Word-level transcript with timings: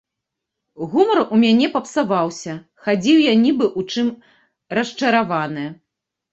Гумар 0.93 1.19
у 1.37 1.39
мяне 1.43 1.67
папсаваўся, 1.75 2.57
хадзіў 2.87 3.17
я 3.31 3.37
нібы 3.45 3.65
ў 3.79 3.95
чым 3.95 4.07
расчараваны. 4.81 5.71